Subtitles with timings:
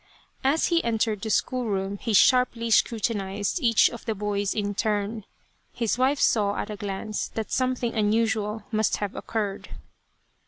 [0.43, 5.25] As he entered the school room he sharply scrutinized each of the boys in turn.
[5.73, 9.69] His wife saw at a glance that something unusual must have occurred.